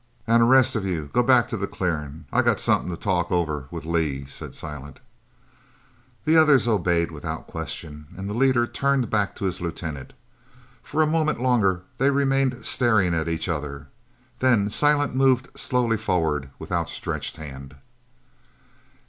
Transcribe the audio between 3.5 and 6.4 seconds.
with Lee," said Silent. The